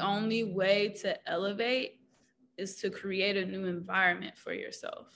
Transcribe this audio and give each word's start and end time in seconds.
only 0.00 0.44
way 0.44 0.88
to 1.02 1.30
elevate 1.30 2.00
is 2.56 2.76
to 2.76 2.90
create 2.90 3.36
a 3.36 3.44
new 3.44 3.66
environment 3.66 4.36
for 4.36 4.52
yourself. 4.52 5.08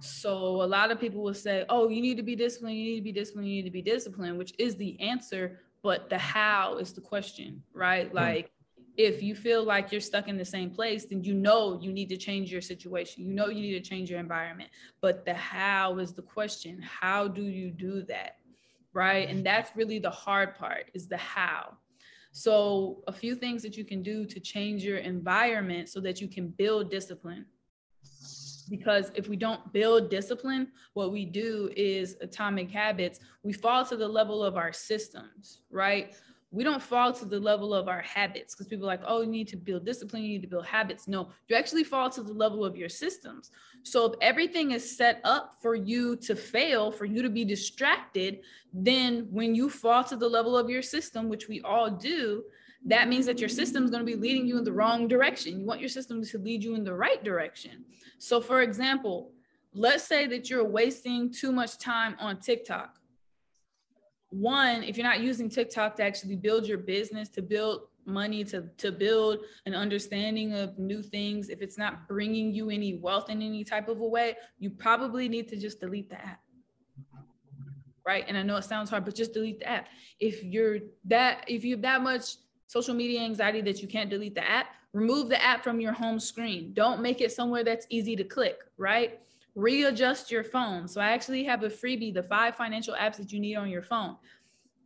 So 0.00 0.62
a 0.62 0.66
lot 0.66 0.90
of 0.90 1.00
people 1.00 1.22
will 1.22 1.34
say, 1.34 1.64
"Oh, 1.68 1.88
you 1.88 2.02
need 2.02 2.16
to 2.16 2.22
be 2.22 2.34
disciplined. 2.34 2.76
You 2.76 2.84
need 2.84 2.96
to 2.96 3.02
be 3.02 3.12
disciplined. 3.12 3.48
You 3.48 3.56
need 3.56 3.68
to 3.68 3.70
be 3.70 3.82
disciplined," 3.82 4.38
which 4.38 4.52
is 4.58 4.76
the 4.76 5.00
answer, 5.00 5.60
but 5.82 6.10
the 6.10 6.18
how 6.18 6.78
is 6.78 6.92
the 6.92 7.00
question, 7.00 7.62
right? 7.72 8.06
Mm-hmm. 8.06 8.16
Like 8.16 8.50
if 8.96 9.22
you 9.22 9.34
feel 9.34 9.64
like 9.64 9.90
you're 9.90 10.00
stuck 10.00 10.28
in 10.28 10.36
the 10.36 10.44
same 10.44 10.70
place, 10.70 11.04
then 11.04 11.22
you 11.22 11.34
know 11.34 11.78
you 11.80 11.92
need 11.92 12.08
to 12.08 12.16
change 12.16 12.52
your 12.52 12.60
situation. 12.60 13.24
You 13.24 13.34
know 13.34 13.48
you 13.48 13.60
need 13.60 13.82
to 13.82 13.88
change 13.88 14.10
your 14.10 14.20
environment. 14.20 14.70
But 15.00 15.24
the 15.24 15.34
how 15.34 15.98
is 15.98 16.12
the 16.12 16.22
question. 16.22 16.80
How 16.80 17.26
do 17.28 17.42
you 17.42 17.70
do 17.70 18.02
that? 18.04 18.36
Right? 18.92 19.28
And 19.28 19.44
that's 19.44 19.74
really 19.74 19.98
the 19.98 20.10
hard 20.10 20.54
part 20.54 20.90
is 20.94 21.08
the 21.08 21.16
how. 21.16 21.76
So, 22.36 23.04
a 23.06 23.12
few 23.12 23.36
things 23.36 23.62
that 23.62 23.76
you 23.76 23.84
can 23.84 24.02
do 24.02 24.26
to 24.26 24.40
change 24.40 24.82
your 24.82 24.98
environment 24.98 25.88
so 25.88 26.00
that 26.00 26.20
you 26.20 26.26
can 26.26 26.48
build 26.48 26.90
discipline. 26.90 27.46
Because 28.68 29.12
if 29.14 29.28
we 29.28 29.36
don't 29.36 29.72
build 29.72 30.10
discipline, 30.10 30.72
what 30.94 31.12
we 31.12 31.24
do 31.26 31.70
is 31.76 32.16
atomic 32.20 32.72
habits, 32.72 33.20
we 33.44 33.52
fall 33.52 33.84
to 33.84 33.96
the 33.96 34.08
level 34.08 34.42
of 34.42 34.56
our 34.56 34.72
systems, 34.72 35.60
right? 35.70 36.16
We 36.54 36.62
don't 36.62 36.80
fall 36.80 37.12
to 37.12 37.24
the 37.24 37.40
level 37.40 37.74
of 37.74 37.88
our 37.88 38.00
habits 38.02 38.54
because 38.54 38.68
people 38.68 38.84
are 38.84 38.92
like, 38.92 39.02
oh, 39.06 39.22
you 39.22 39.26
need 39.26 39.48
to 39.48 39.56
build 39.56 39.84
discipline, 39.84 40.22
you 40.22 40.28
need 40.28 40.42
to 40.42 40.48
build 40.48 40.64
habits. 40.64 41.08
No, 41.08 41.30
you 41.48 41.56
actually 41.56 41.82
fall 41.82 42.08
to 42.10 42.22
the 42.22 42.32
level 42.32 42.64
of 42.64 42.76
your 42.76 42.88
systems. 42.88 43.50
So 43.82 44.06
if 44.06 44.14
everything 44.20 44.70
is 44.70 44.96
set 44.96 45.20
up 45.24 45.56
for 45.60 45.74
you 45.74 46.14
to 46.16 46.36
fail, 46.36 46.92
for 46.92 47.06
you 47.06 47.22
to 47.22 47.28
be 47.28 47.44
distracted, 47.44 48.40
then 48.72 49.26
when 49.30 49.56
you 49.56 49.68
fall 49.68 50.04
to 50.04 50.16
the 50.16 50.28
level 50.28 50.56
of 50.56 50.70
your 50.70 50.80
system, 50.80 51.28
which 51.28 51.48
we 51.48 51.60
all 51.62 51.90
do, 51.90 52.44
that 52.86 53.08
means 53.08 53.26
that 53.26 53.40
your 53.40 53.48
system 53.48 53.82
is 53.84 53.90
going 53.90 54.06
to 54.06 54.12
be 54.12 54.20
leading 54.20 54.46
you 54.46 54.56
in 54.56 54.64
the 54.64 54.72
wrong 54.72 55.08
direction. 55.08 55.58
You 55.58 55.66
want 55.66 55.80
your 55.80 55.88
system 55.88 56.22
to 56.22 56.38
lead 56.38 56.62
you 56.62 56.76
in 56.76 56.84
the 56.84 56.94
right 56.94 57.22
direction. 57.24 57.84
So, 58.18 58.40
for 58.40 58.62
example, 58.62 59.32
let's 59.72 60.04
say 60.04 60.28
that 60.28 60.48
you're 60.50 60.64
wasting 60.64 61.32
too 61.32 61.50
much 61.50 61.78
time 61.78 62.14
on 62.20 62.38
TikTok 62.38 63.00
one, 64.34 64.82
if 64.82 64.96
you're 64.96 65.06
not 65.06 65.20
using 65.20 65.48
TikTok 65.48 65.96
to 65.96 66.02
actually 66.02 66.36
build 66.36 66.66
your 66.66 66.78
business, 66.78 67.28
to 67.30 67.42
build 67.42 67.82
money, 68.04 68.44
to, 68.44 68.68
to 68.78 68.90
build 68.90 69.38
an 69.66 69.74
understanding 69.74 70.54
of 70.54 70.78
new 70.78 71.02
things, 71.02 71.48
if 71.48 71.62
it's 71.62 71.78
not 71.78 72.08
bringing 72.08 72.52
you 72.52 72.70
any 72.70 72.94
wealth 72.94 73.30
in 73.30 73.40
any 73.40 73.64
type 73.64 73.88
of 73.88 74.00
a 74.00 74.06
way, 74.06 74.36
you 74.58 74.70
probably 74.70 75.28
need 75.28 75.48
to 75.48 75.56
just 75.56 75.80
delete 75.80 76.10
the 76.10 76.20
app. 76.20 76.40
Right. 78.06 78.24
And 78.28 78.36
I 78.36 78.42
know 78.42 78.56
it 78.56 78.64
sounds 78.64 78.90
hard, 78.90 79.04
but 79.04 79.14
just 79.14 79.32
delete 79.32 79.60
the 79.60 79.68
app. 79.68 79.88
If 80.20 80.44
you're 80.44 80.78
that, 81.06 81.44
if 81.48 81.64
you 81.64 81.74
have 81.74 81.82
that 81.82 82.02
much 82.02 82.36
social 82.66 82.94
media 82.94 83.20
anxiety 83.20 83.62
that 83.62 83.80
you 83.80 83.88
can't 83.88 84.10
delete 84.10 84.34
the 84.34 84.46
app, 84.46 84.66
remove 84.92 85.28
the 85.28 85.42
app 85.42 85.64
from 85.64 85.80
your 85.80 85.92
home 85.92 86.20
screen. 86.20 86.72
Don't 86.74 87.00
make 87.00 87.20
it 87.22 87.32
somewhere 87.32 87.64
that's 87.64 87.86
easy 87.88 88.14
to 88.16 88.24
click, 88.24 88.58
right? 88.76 89.20
Readjust 89.54 90.30
your 90.30 90.44
phone. 90.44 90.88
So 90.88 91.00
I 91.00 91.10
actually 91.10 91.44
have 91.44 91.62
a 91.62 91.68
freebie, 91.68 92.12
the 92.12 92.22
five 92.22 92.56
financial 92.56 92.94
apps 92.94 93.16
that 93.16 93.32
you 93.32 93.40
need 93.40 93.56
on 93.56 93.68
your 93.68 93.82
phone. 93.82 94.16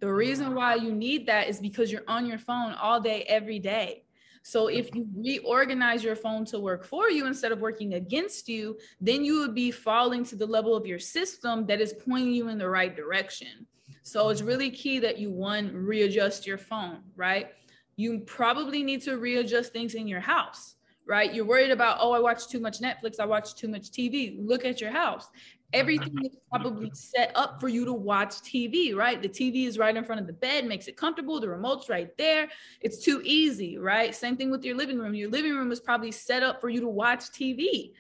The 0.01 0.13
reason 0.13 0.47
mm-hmm. 0.47 0.57
why 0.57 0.75
you 0.77 0.93
need 0.93 1.27
that 1.27 1.49
is 1.49 1.61
because 1.61 1.91
you're 1.91 2.05
on 2.07 2.27
your 2.27 2.39
phone 2.39 2.73
all 2.75 3.01
day, 3.01 3.23
every 3.29 3.59
day. 3.59 4.05
So 4.43 4.69
if 4.69 4.91
mm-hmm. 4.91 5.23
you 5.23 5.43
reorganize 5.43 6.05
your 6.05 6.17
phone 6.17 6.45
to 6.47 6.61
work 6.61 6.85
for 6.85 7.11
you 7.11 7.27
instead 7.27 7.53
of 7.53 7.61
working 7.61 7.95
against 7.95 8.49
you, 8.49 8.79
then 9.01 9.25
you 9.25 9.41
would 9.41 9.55
be 9.55 9.71
falling 9.71 10.25
to 10.25 10.37
the 10.37 10.47
level 10.47 10.77
of 10.77 10.87
your 10.87 10.99
system 10.99 11.67
that 11.67 11.81
is 11.81 11.93
pointing 11.93 12.33
you 12.33 12.49
in 12.49 12.59
the 12.59 12.69
right 12.69 12.95
direction. 12.95 13.67
So 14.03 14.29
it's 14.29 14.41
mm-hmm. 14.41 14.49
really 14.49 14.71
key 14.71 14.99
that 15.01 15.19
you 15.19 15.31
one 15.31 15.75
readjust 15.75 16.47
your 16.47 16.59
phone, 16.59 16.99
right? 17.17 17.49
You 17.97 18.21
probably 18.21 18.85
need 18.85 19.03
to 19.03 19.19
readjust 19.19 19.73
things 19.73 19.95
in 19.95 20.07
your 20.07 20.21
house 20.21 20.77
right? 21.09 21.33
You're 21.33 21.47
worried 21.47 21.71
about, 21.71 21.97
oh, 22.01 22.13
I 22.13 22.21
watch 22.21 22.49
too 22.49 22.61
much 22.61 22.81
Netflix, 22.81 23.19
I 23.19 23.25
watch 23.25 23.55
too 23.55 23.67
much 23.67 23.91
TV. 23.91 24.37
Look 24.39 24.67
at 24.67 24.81
your 24.81 24.91
house. 24.91 25.29
Everything 25.73 26.15
is 26.23 26.37
probably 26.51 26.91
set 26.93 27.33
up 27.35 27.61
for 27.61 27.69
you 27.69 27.87
to 27.87 27.95
watch 27.95 28.35
TV, 28.43 28.95
right? 28.95 29.21
The 29.21 29.29
TV 29.29 29.67
is 29.67 29.79
right 29.79 29.97
in 29.97 30.05
front 30.05 30.21
of 30.21 30.27
the 30.27 30.35
bed, 30.35 30.67
makes 30.67 30.87
it 30.87 30.99
comfortable. 30.99 31.41
The 31.41 31.49
remote's 31.49 31.89
right 31.89 32.17
there. 32.19 32.49
It's 32.83 33.03
too 33.03 33.23
easy, 33.25 33.79
right? 33.79 34.15
Same 34.15 34.37
thing 34.37 34.51
with 34.51 34.65
your 34.65 34.77
living 34.77 34.99
room. 34.99 35.15
Your 35.15 35.31
living 35.31 35.55
room 35.55 35.73
is 35.73 35.81
probably 35.81 36.13
set 36.13 36.43
up 36.43 36.61
for 36.61 36.69
you 36.69 36.81
to 36.81 36.89
watch 36.89 37.31
TV, 37.31 37.93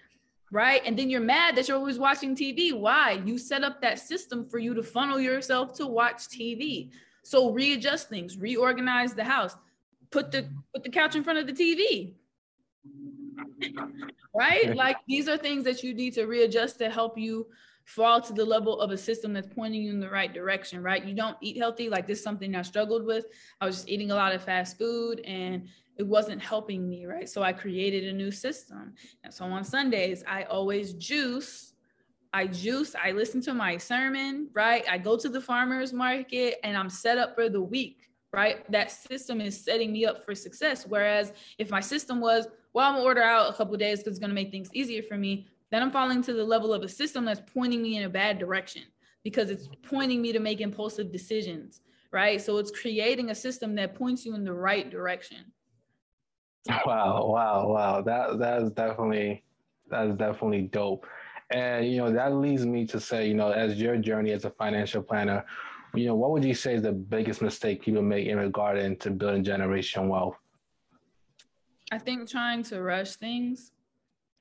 right? 0.52 0.82
And 0.84 0.98
then 0.98 1.08
you're 1.08 1.20
mad 1.22 1.56
that 1.56 1.66
you're 1.66 1.78
always 1.78 1.98
watching 1.98 2.36
TV. 2.36 2.78
Why? 2.78 3.22
You 3.24 3.38
set 3.38 3.64
up 3.64 3.80
that 3.80 3.98
system 3.98 4.46
for 4.50 4.58
you 4.58 4.74
to 4.74 4.82
funnel 4.82 5.18
yourself 5.18 5.72
to 5.78 5.86
watch 5.86 6.28
TV. 6.28 6.90
So 7.22 7.52
readjust 7.52 8.10
things, 8.10 8.36
reorganize 8.36 9.14
the 9.14 9.24
house, 9.24 9.56
put 10.10 10.30
the 10.30 10.48
put 10.74 10.84
the 10.84 10.90
couch 10.90 11.16
in 11.16 11.24
front 11.24 11.38
of 11.38 11.46
the 11.46 11.52
TV, 11.52 12.14
right? 14.34 14.74
Like 14.74 14.96
these 15.06 15.28
are 15.28 15.36
things 15.36 15.64
that 15.64 15.82
you 15.82 15.94
need 15.94 16.14
to 16.14 16.26
readjust 16.26 16.78
to 16.78 16.90
help 16.90 17.18
you 17.18 17.46
fall 17.84 18.20
to 18.20 18.34
the 18.34 18.44
level 18.44 18.80
of 18.80 18.90
a 18.90 18.98
system 18.98 19.32
that's 19.32 19.48
pointing 19.48 19.82
you 19.82 19.90
in 19.90 19.98
the 19.98 20.10
right 20.10 20.34
direction, 20.34 20.82
right? 20.82 21.04
You 21.04 21.14
don't 21.14 21.38
eat 21.40 21.56
healthy. 21.56 21.88
Like 21.88 22.06
this 22.06 22.18
is 22.18 22.24
something 22.24 22.54
I 22.54 22.62
struggled 22.62 23.04
with. 23.04 23.24
I 23.60 23.66
was 23.66 23.76
just 23.76 23.88
eating 23.88 24.10
a 24.10 24.14
lot 24.14 24.34
of 24.34 24.42
fast 24.42 24.76
food 24.76 25.20
and 25.20 25.66
it 25.96 26.06
wasn't 26.06 26.42
helping 26.42 26.88
me, 26.88 27.06
right? 27.06 27.28
So 27.28 27.42
I 27.42 27.52
created 27.52 28.04
a 28.04 28.12
new 28.12 28.30
system. 28.30 28.94
And 29.24 29.32
so 29.32 29.46
on 29.46 29.64
Sundays, 29.64 30.22
I 30.28 30.44
always 30.44 30.92
juice. 30.92 31.72
I 32.34 32.46
juice, 32.46 32.94
I 32.94 33.12
listen 33.12 33.40
to 33.42 33.54
my 33.54 33.78
sermon, 33.78 34.50
right? 34.52 34.84
I 34.88 34.98
go 34.98 35.16
to 35.16 35.30
the 35.30 35.40
farmer's 35.40 35.94
market 35.94 36.56
and 36.62 36.76
I'm 36.76 36.90
set 36.90 37.16
up 37.16 37.34
for 37.34 37.48
the 37.48 37.62
week 37.62 38.10
right? 38.32 38.70
That 38.70 38.90
system 38.90 39.40
is 39.40 39.62
setting 39.62 39.92
me 39.92 40.04
up 40.04 40.24
for 40.24 40.34
success. 40.34 40.86
Whereas 40.86 41.32
if 41.58 41.70
my 41.70 41.80
system 41.80 42.20
was, 42.20 42.48
well, 42.72 42.86
I'm 42.86 42.94
gonna 42.94 43.04
order 43.04 43.22
out 43.22 43.50
a 43.50 43.56
couple 43.56 43.76
days 43.76 43.98
because 43.98 44.12
it's 44.12 44.18
gonna 44.18 44.34
make 44.34 44.50
things 44.50 44.70
easier 44.72 45.02
for 45.02 45.16
me, 45.16 45.46
then 45.70 45.82
I'm 45.82 45.90
falling 45.90 46.22
to 46.22 46.32
the 46.32 46.44
level 46.44 46.72
of 46.72 46.82
a 46.82 46.88
system 46.88 47.24
that's 47.24 47.42
pointing 47.52 47.82
me 47.82 47.96
in 47.96 48.04
a 48.04 48.08
bad 48.08 48.38
direction 48.38 48.82
because 49.24 49.50
it's 49.50 49.68
pointing 49.82 50.22
me 50.22 50.32
to 50.32 50.40
make 50.40 50.60
impulsive 50.60 51.12
decisions, 51.12 51.80
right? 52.12 52.40
So 52.40 52.58
it's 52.58 52.70
creating 52.70 53.30
a 53.30 53.34
system 53.34 53.74
that 53.76 53.94
points 53.94 54.24
you 54.24 54.34
in 54.34 54.44
the 54.44 54.52
right 54.52 54.88
direction. 54.88 55.52
Wow, 56.84 57.26
wow, 57.26 57.66
wow. 57.68 58.02
That 58.02 58.38
that 58.40 58.62
is 58.62 58.70
definitely 58.72 59.42
that 59.88 60.06
is 60.06 60.16
definitely 60.16 60.62
dope. 60.62 61.06
And 61.50 61.86
you 61.86 61.96
know, 61.96 62.12
that 62.12 62.34
leads 62.34 62.66
me 62.66 62.86
to 62.88 63.00
say, 63.00 63.26
you 63.26 63.32
know, 63.32 63.52
as 63.52 63.80
your 63.80 63.96
journey 63.96 64.32
as 64.32 64.44
a 64.44 64.50
financial 64.50 65.02
planner, 65.02 65.46
you 65.94 66.06
know, 66.06 66.14
what 66.14 66.30
would 66.30 66.44
you 66.44 66.54
say 66.54 66.74
is 66.74 66.82
the 66.82 66.92
biggest 66.92 67.42
mistake 67.42 67.82
people 67.82 68.02
make 68.02 68.26
in 68.26 68.38
regard 68.38 69.00
to 69.00 69.10
building 69.10 69.44
generation 69.44 70.08
wealth? 70.08 70.36
I 71.90 71.98
think 71.98 72.28
trying 72.28 72.62
to 72.64 72.82
rush 72.82 73.16
things. 73.16 73.72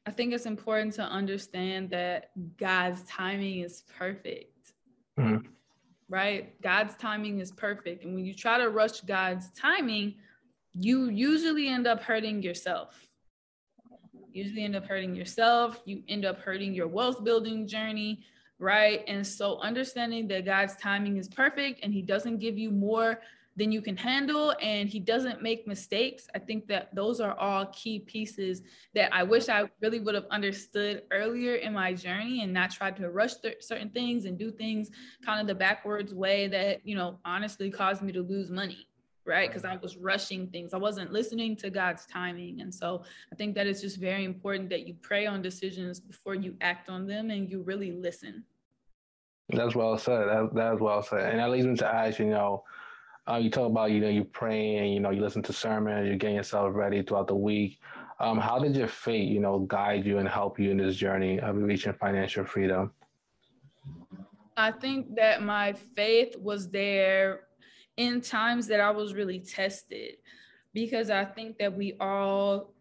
I 0.05 0.11
think 0.11 0.33
it's 0.33 0.45
important 0.45 0.93
to 0.95 1.03
understand 1.03 1.89
that 1.91 2.31
God's 2.57 3.03
timing 3.03 3.59
is 3.59 3.83
perfect. 3.97 4.73
Mm-hmm. 5.19 5.47
Right? 6.09 6.61
God's 6.61 6.95
timing 6.95 7.39
is 7.39 7.51
perfect. 7.51 8.03
And 8.03 8.15
when 8.15 8.25
you 8.25 8.33
try 8.33 8.57
to 8.57 8.69
rush 8.69 9.01
God's 9.01 9.49
timing, 9.51 10.15
you 10.73 11.09
usually 11.09 11.67
end 11.67 11.87
up 11.87 12.01
hurting 12.01 12.41
yourself. 12.41 13.07
usually 14.31 14.63
end 14.63 14.75
up 14.75 14.85
hurting 14.85 15.15
yourself. 15.15 15.81
You 15.85 16.03
end 16.07 16.23
up 16.23 16.39
hurting 16.39 16.73
your 16.73 16.87
wealth 16.87 17.23
building 17.23 17.67
journey 17.67 18.23
right? 18.59 19.03
And 19.07 19.25
so 19.25 19.59
understanding 19.59 20.27
that 20.29 20.45
God's 20.45 20.75
timing 20.75 21.17
is 21.17 21.27
perfect 21.27 21.81
and 21.83 21.93
he 21.93 22.01
doesn't 22.01 22.39
give 22.39 22.57
you 22.57 22.71
more 22.71 23.21
than 23.55 23.71
you 23.71 23.81
can 23.81 23.97
handle 23.97 24.53
and 24.61 24.87
he 24.87 24.99
doesn't 24.99 25.41
make 25.41 25.67
mistakes. 25.67 26.27
I 26.35 26.39
think 26.39 26.67
that 26.67 26.93
those 26.93 27.19
are 27.19 27.37
all 27.39 27.65
key 27.67 27.99
pieces 27.99 28.61
that 28.93 29.13
I 29.13 29.23
wish 29.23 29.49
I 29.49 29.69
really 29.81 29.99
would 29.99 30.13
have 30.13 30.27
understood 30.29 31.03
earlier 31.11 31.55
in 31.55 31.73
my 31.73 31.93
journey 31.93 32.43
and 32.43 32.53
not 32.53 32.71
tried 32.71 32.95
to 32.97 33.09
rush 33.09 33.35
th- 33.35 33.57
certain 33.61 33.89
things 33.89 34.25
and 34.25 34.37
do 34.37 34.51
things 34.51 34.91
kind 35.25 35.41
of 35.41 35.47
the 35.47 35.55
backwards 35.55 36.13
way 36.13 36.47
that, 36.49 36.85
you 36.85 36.95
know, 36.95 37.17
honestly 37.25 37.71
caused 37.71 38.03
me 38.03 38.11
to 38.13 38.21
lose 38.21 38.51
money 38.51 38.87
right? 39.27 39.49
Because 39.49 39.65
I 39.65 39.75
was 39.75 39.97
rushing 39.97 40.47
things. 40.47 40.73
I 40.73 40.77
wasn't 40.77 41.11
listening 41.11 41.57
to 41.57 41.69
God's 41.69 42.05
timing. 42.05 42.61
And 42.61 42.73
so 42.73 43.03
I 43.31 43.35
think 43.35 43.55
that 43.55 43.67
it's 43.67 43.81
just 43.81 43.99
very 43.99 44.23
important 44.23 44.69
that 44.69 44.87
you 44.87 44.95
pray 45.01 45.25
on 45.25 45.41
decisions 45.41 45.99
before 45.99 46.33
you 46.33 46.55
act 46.61 46.87
on 46.87 47.05
them 47.05 47.29
and 47.29 47.49
you 47.51 47.61
really 47.61 47.91
listen. 47.91 48.45
That's 49.49 49.75
well 49.75 49.97
said. 49.97 50.27
That, 50.27 50.49
that's 50.53 50.81
well 50.81 51.01
said. 51.01 51.31
And 51.31 51.39
that 51.39 51.49
leads 51.49 51.65
me 51.65 51.75
to 51.77 51.87
ask, 51.87 52.19
you 52.19 52.25
know, 52.25 52.63
uh, 53.29 53.37
you 53.37 53.49
talk 53.49 53.69
about, 53.69 53.91
you 53.91 53.99
know, 53.99 54.09
you 54.09 54.23
praying, 54.23 54.93
you 54.93 54.99
know, 54.99 55.09
you 55.09 55.21
listen 55.21 55.41
to 55.43 55.53
sermons, 55.53 56.07
you're 56.07 56.17
getting 56.17 56.35
yourself 56.35 56.73
ready 56.75 57.01
throughout 57.01 57.27
the 57.27 57.35
week. 57.35 57.79
Um, 58.19 58.39
how 58.39 58.59
did 58.59 58.75
your 58.75 58.87
faith, 58.87 59.29
you 59.29 59.39
know, 59.39 59.59
guide 59.59 60.05
you 60.05 60.17
and 60.17 60.27
help 60.27 60.59
you 60.59 60.71
in 60.71 60.77
this 60.77 60.95
journey 60.95 61.39
of 61.39 61.55
reaching 61.57 61.93
financial 61.93 62.45
freedom? 62.45 62.91
I 64.55 64.71
think 64.71 65.15
that 65.15 65.43
my 65.43 65.73
faith 65.95 66.35
was 66.37 66.69
there 66.69 67.41
in 67.97 68.21
times 68.21 68.67
that 68.67 68.79
I 68.79 68.89
was 68.91 69.13
really 69.13 69.39
tested 69.39 70.15
because 70.73 71.09
I 71.09 71.25
think 71.25 71.57
that 71.59 71.75
we 71.75 71.95
all 71.99 72.73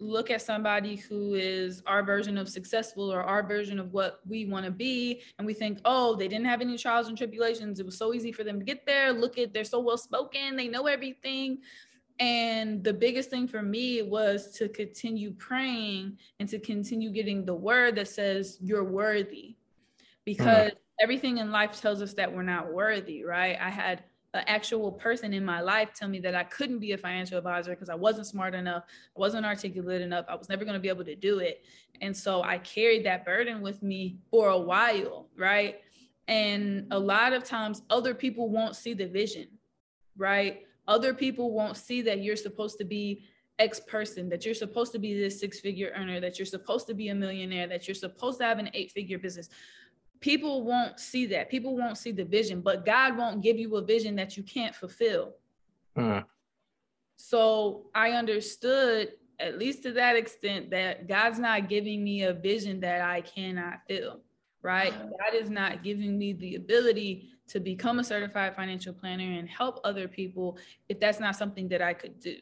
look 0.00 0.30
at 0.30 0.40
somebody 0.40 0.94
who 0.94 1.34
is 1.34 1.82
our 1.86 2.02
version 2.04 2.38
of 2.38 2.48
successful 2.48 3.12
or 3.12 3.22
our 3.22 3.42
version 3.42 3.80
of 3.80 3.92
what 3.92 4.20
we 4.28 4.46
want 4.46 4.64
to 4.64 4.70
be 4.70 5.20
and 5.38 5.46
we 5.46 5.52
think 5.52 5.80
oh 5.84 6.14
they 6.14 6.28
didn't 6.28 6.46
have 6.46 6.60
any 6.60 6.78
trials 6.78 7.08
and 7.08 7.18
tribulations 7.18 7.80
it 7.80 7.86
was 7.86 7.98
so 7.98 8.14
easy 8.14 8.30
for 8.30 8.44
them 8.44 8.58
to 8.60 8.64
get 8.64 8.86
there 8.86 9.12
look 9.12 9.38
at 9.38 9.52
they're 9.52 9.64
so 9.64 9.80
well 9.80 9.98
spoken 9.98 10.54
they 10.54 10.68
know 10.68 10.86
everything 10.86 11.58
And 12.20 12.82
the 12.82 12.92
biggest 12.92 13.30
thing 13.30 13.46
for 13.46 13.62
me 13.62 14.02
was 14.02 14.52
to 14.54 14.68
continue 14.68 15.32
praying 15.32 16.18
and 16.40 16.48
to 16.48 16.58
continue 16.58 17.10
getting 17.10 17.44
the 17.44 17.54
word 17.54 17.94
that 17.96 18.08
says 18.08 18.58
you're 18.60 18.84
worthy. 18.84 19.56
Because 20.24 20.72
mm. 20.72 20.76
everything 21.00 21.38
in 21.38 21.52
life 21.52 21.80
tells 21.80 22.02
us 22.02 22.14
that 22.14 22.34
we're 22.34 22.42
not 22.42 22.72
worthy, 22.72 23.22
right? 23.24 23.56
I 23.60 23.70
had 23.70 24.02
an 24.34 24.44
actual 24.46 24.92
person 24.92 25.32
in 25.32 25.44
my 25.44 25.60
life 25.60 25.92
tell 25.94 26.08
me 26.08 26.18
that 26.20 26.34
I 26.34 26.44
couldn't 26.44 26.80
be 26.80 26.92
a 26.92 26.98
financial 26.98 27.38
advisor 27.38 27.70
because 27.70 27.88
I 27.88 27.94
wasn't 27.94 28.26
smart 28.26 28.54
enough, 28.54 28.84
I 29.16 29.20
wasn't 29.20 29.46
articulate 29.46 30.02
enough, 30.02 30.26
I 30.28 30.34
was 30.34 30.48
never 30.48 30.64
going 30.64 30.74
to 30.74 30.80
be 30.80 30.88
able 30.88 31.04
to 31.04 31.16
do 31.16 31.38
it. 31.38 31.64
And 32.00 32.14
so 32.14 32.42
I 32.42 32.58
carried 32.58 33.06
that 33.06 33.24
burden 33.24 33.62
with 33.62 33.82
me 33.82 34.18
for 34.30 34.48
a 34.48 34.58
while, 34.58 35.28
right? 35.36 35.80
And 36.26 36.86
a 36.90 36.98
lot 36.98 37.32
of 37.32 37.44
times 37.44 37.82
other 37.88 38.14
people 38.14 38.50
won't 38.50 38.76
see 38.76 38.92
the 38.92 39.06
vision, 39.06 39.48
right? 40.16 40.62
Other 40.86 41.14
people 41.14 41.52
won't 41.52 41.76
see 41.76 42.02
that 42.02 42.22
you're 42.22 42.36
supposed 42.36 42.78
to 42.78 42.84
be 42.84 43.24
X 43.58 43.80
person, 43.80 44.28
that 44.28 44.44
you're 44.44 44.54
supposed 44.54 44.92
to 44.92 44.98
be 44.98 45.18
this 45.18 45.40
six 45.40 45.58
figure 45.58 45.92
earner, 45.96 46.20
that 46.20 46.38
you're 46.38 46.46
supposed 46.46 46.86
to 46.86 46.94
be 46.94 47.08
a 47.08 47.14
millionaire, 47.14 47.66
that 47.66 47.88
you're 47.88 47.94
supposed 47.94 48.38
to 48.38 48.44
have 48.44 48.58
an 48.58 48.70
eight 48.74 48.92
figure 48.92 49.18
business 49.18 49.48
people 50.20 50.64
won't 50.64 50.98
see 50.98 51.26
that. 51.26 51.50
People 51.50 51.76
won't 51.76 51.98
see 51.98 52.12
the 52.12 52.24
vision, 52.24 52.60
but 52.60 52.84
God 52.84 53.16
won't 53.16 53.42
give 53.42 53.58
you 53.58 53.76
a 53.76 53.82
vision 53.82 54.16
that 54.16 54.36
you 54.36 54.42
can't 54.42 54.74
fulfill. 54.74 55.34
Hmm. 55.96 56.20
So 57.16 57.86
I 57.94 58.10
understood, 58.10 59.12
at 59.40 59.58
least 59.58 59.82
to 59.84 59.92
that 59.92 60.16
extent, 60.16 60.70
that 60.70 61.08
God's 61.08 61.38
not 61.38 61.68
giving 61.68 62.02
me 62.04 62.22
a 62.22 62.32
vision 62.32 62.80
that 62.80 63.00
I 63.02 63.20
cannot 63.20 63.80
fill, 63.88 64.20
right? 64.62 64.92
God 64.92 65.34
is 65.34 65.50
not 65.50 65.82
giving 65.82 66.18
me 66.18 66.32
the 66.32 66.56
ability 66.56 67.30
to 67.48 67.60
become 67.60 67.98
a 67.98 68.04
certified 68.04 68.54
financial 68.54 68.92
planner 68.92 69.38
and 69.38 69.48
help 69.48 69.80
other 69.82 70.06
people 70.06 70.58
if 70.88 71.00
that's 71.00 71.18
not 71.18 71.34
something 71.34 71.68
that 71.68 71.82
I 71.82 71.94
could 71.94 72.20
do. 72.20 72.36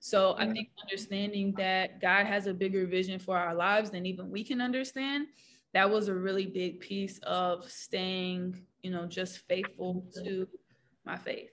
So 0.00 0.36
I 0.38 0.46
think 0.46 0.68
understanding 0.80 1.54
that 1.56 2.00
God 2.00 2.26
has 2.26 2.46
a 2.46 2.54
bigger 2.54 2.86
vision 2.86 3.18
for 3.18 3.36
our 3.36 3.54
lives 3.54 3.90
than 3.90 4.06
even 4.06 4.30
we 4.30 4.44
can 4.44 4.60
understand 4.60 5.26
that 5.74 5.90
was 5.90 6.08
a 6.08 6.14
really 6.14 6.46
big 6.46 6.80
piece 6.80 7.18
of 7.22 7.70
staying, 7.70 8.58
you 8.82 8.90
know, 8.90 9.06
just 9.06 9.46
faithful 9.48 10.04
to 10.22 10.48
my 11.04 11.16
faith. 11.16 11.50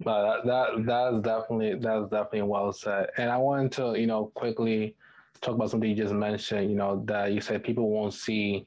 But 0.00 0.42
that 0.44 0.86
that 0.86 1.14
is 1.14 1.22
definitely 1.22 1.74
that's 1.74 2.10
definitely 2.10 2.42
well 2.42 2.72
said. 2.72 3.08
And 3.16 3.30
I 3.30 3.36
wanted 3.36 3.72
to, 3.72 3.98
you 3.98 4.06
know, 4.06 4.32
quickly 4.34 4.96
talk 5.40 5.54
about 5.54 5.70
something 5.70 5.88
you 5.88 5.96
just 5.96 6.12
mentioned. 6.12 6.70
You 6.70 6.76
know, 6.76 7.02
that 7.06 7.32
you 7.32 7.40
said 7.40 7.62
people 7.62 7.88
won't 7.88 8.12
see, 8.12 8.66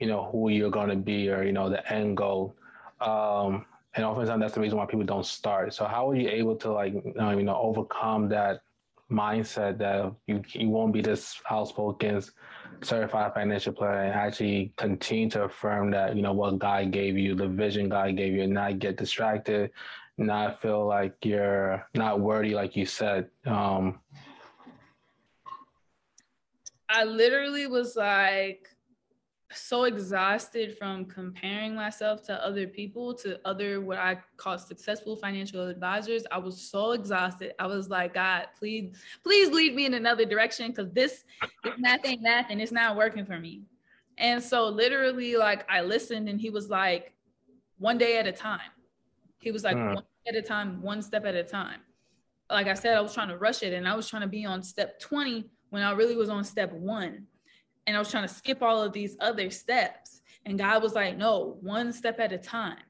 you 0.00 0.06
know, 0.06 0.28
who 0.32 0.48
you're 0.48 0.70
going 0.70 0.88
to 0.88 0.96
be 0.96 1.30
or 1.30 1.44
you 1.44 1.52
know 1.52 1.68
the 1.68 1.92
end 1.92 2.16
goal. 2.16 2.56
Um, 3.00 3.66
and 3.94 4.04
oftentimes 4.04 4.40
that's 4.40 4.54
the 4.54 4.60
reason 4.60 4.78
why 4.78 4.86
people 4.86 5.04
don't 5.04 5.26
start. 5.26 5.74
So 5.74 5.84
how 5.84 6.10
are 6.10 6.14
you 6.14 6.28
able 6.28 6.56
to 6.56 6.72
like, 6.72 6.94
you 6.94 7.12
know, 7.14 7.60
overcome 7.60 8.28
that 8.30 8.62
mindset 9.10 9.78
that 9.78 10.12
you 10.26 10.42
you 10.48 10.68
won't 10.68 10.92
be 10.92 11.02
this 11.02 11.40
outspoken 11.50 12.22
certified 12.82 13.34
financial 13.34 13.72
planner 13.72 14.02
and 14.02 14.14
actually 14.14 14.72
continue 14.76 15.28
to 15.30 15.44
affirm 15.44 15.90
that 15.90 16.16
you 16.16 16.22
know 16.22 16.32
what 16.32 16.58
God 16.58 16.90
gave 16.90 17.16
you, 17.16 17.34
the 17.34 17.48
vision 17.48 17.88
God 17.88 18.16
gave 18.16 18.32
you, 18.32 18.42
and 18.42 18.54
not 18.54 18.78
get 18.78 18.96
distracted, 18.96 19.70
not 20.18 20.60
feel 20.60 20.86
like 20.86 21.14
you're 21.22 21.86
not 21.94 22.20
worthy, 22.20 22.54
like 22.54 22.76
you 22.76 22.86
said. 22.86 23.28
Um, 23.46 24.00
I 26.88 27.04
literally 27.04 27.66
was 27.66 27.96
like, 27.96 28.68
so 29.54 29.84
exhausted 29.84 30.76
from 30.78 31.04
comparing 31.04 31.74
myself 31.74 32.22
to 32.24 32.44
other 32.44 32.66
people, 32.66 33.14
to 33.14 33.40
other 33.46 33.80
what 33.80 33.98
I 33.98 34.18
call 34.36 34.58
successful 34.58 35.16
financial 35.16 35.66
advisors. 35.68 36.24
I 36.30 36.38
was 36.38 36.60
so 36.60 36.92
exhausted. 36.92 37.52
I 37.58 37.66
was 37.66 37.88
like, 37.88 38.14
God, 38.14 38.48
please, 38.58 38.96
please 39.22 39.50
lead 39.50 39.74
me 39.74 39.86
in 39.86 39.94
another 39.94 40.24
direction 40.24 40.68
because 40.68 40.90
this, 40.92 41.24
ain't 42.04 42.22
math 42.22 42.46
and 42.50 42.60
it's 42.60 42.72
not 42.72 42.96
working 42.96 43.24
for 43.24 43.38
me. 43.38 43.62
And 44.18 44.42
so 44.42 44.68
literally, 44.68 45.36
like 45.36 45.64
I 45.70 45.80
listened 45.82 46.28
and 46.28 46.40
he 46.40 46.50
was 46.50 46.68
like, 46.68 47.12
one 47.78 47.98
day 47.98 48.18
at 48.18 48.26
a 48.26 48.32
time. 48.32 48.60
He 49.40 49.50
was 49.50 49.64
like, 49.64 49.76
mm. 49.76 49.94
one 49.94 50.04
at 50.28 50.36
a 50.36 50.42
time, 50.42 50.80
one 50.82 51.02
step 51.02 51.24
at 51.24 51.34
a 51.34 51.42
time. 51.42 51.80
Like 52.48 52.68
I 52.68 52.74
said, 52.74 52.96
I 52.96 53.00
was 53.00 53.14
trying 53.14 53.28
to 53.28 53.38
rush 53.38 53.62
it 53.62 53.72
and 53.72 53.88
I 53.88 53.94
was 53.94 54.08
trying 54.08 54.22
to 54.22 54.28
be 54.28 54.44
on 54.44 54.62
step 54.62 55.00
20 55.00 55.50
when 55.70 55.82
I 55.82 55.92
really 55.92 56.16
was 56.16 56.28
on 56.28 56.44
step 56.44 56.72
one 56.72 57.26
and 57.86 57.96
I 57.96 57.98
was 57.98 58.10
trying 58.10 58.26
to 58.26 58.32
skip 58.32 58.62
all 58.62 58.82
of 58.82 58.92
these 58.92 59.16
other 59.20 59.50
steps. 59.50 60.22
And 60.44 60.58
God 60.58 60.82
was 60.82 60.94
like, 60.94 61.16
no, 61.16 61.58
one 61.60 61.92
step 61.92 62.18
at 62.18 62.32
a 62.32 62.38
time, 62.38 62.82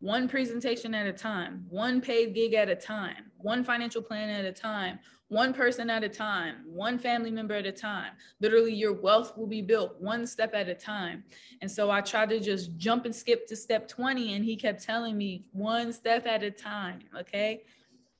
one 0.00 0.28
presentation 0.28 0.94
at 0.94 1.06
a 1.06 1.12
time, 1.12 1.64
one 1.68 2.00
paid 2.00 2.34
gig 2.34 2.54
at 2.54 2.68
a 2.68 2.74
time, 2.74 3.30
one 3.36 3.62
financial 3.62 4.02
plan 4.02 4.28
at 4.28 4.44
a 4.44 4.52
time, 4.52 4.98
one 5.28 5.54
person 5.54 5.88
at 5.88 6.02
a 6.02 6.08
time, 6.08 6.56
one 6.66 6.98
family 6.98 7.30
member 7.30 7.54
at 7.54 7.64
a 7.64 7.70
time. 7.70 8.12
Literally, 8.40 8.74
your 8.74 8.92
wealth 8.92 9.36
will 9.36 9.46
be 9.46 9.62
built 9.62 10.00
one 10.00 10.26
step 10.26 10.54
at 10.54 10.68
a 10.68 10.74
time. 10.74 11.22
And 11.62 11.70
so 11.70 11.88
I 11.88 12.00
tried 12.00 12.30
to 12.30 12.40
just 12.40 12.76
jump 12.76 13.04
and 13.04 13.14
skip 13.14 13.46
to 13.46 13.56
step 13.56 13.86
20, 13.86 14.34
and 14.34 14.44
he 14.44 14.56
kept 14.56 14.82
telling 14.82 15.16
me 15.16 15.44
one 15.52 15.92
step 15.92 16.26
at 16.26 16.42
a 16.42 16.50
time. 16.50 17.02
Okay. 17.16 17.62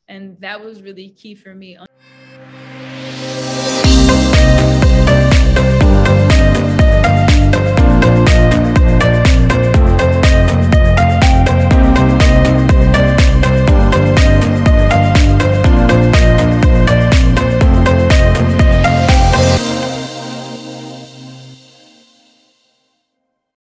And 0.07 0.41
that 0.41 0.65
was 0.65 0.83
really 0.83 1.09
key 1.09 1.35
for 1.35 1.55
me. 1.55 1.77